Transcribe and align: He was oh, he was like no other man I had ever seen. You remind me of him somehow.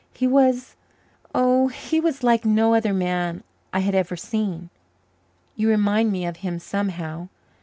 He 0.15 0.25
was 0.25 0.75
oh, 1.35 1.67
he 1.67 1.99
was 1.99 2.23
like 2.23 2.43
no 2.43 2.73
other 2.73 2.91
man 2.91 3.43
I 3.71 3.81
had 3.81 3.93
ever 3.93 4.17
seen. 4.17 4.71
You 5.55 5.69
remind 5.69 6.11
me 6.11 6.25
of 6.25 6.37
him 6.37 6.57
somehow. 6.57 7.27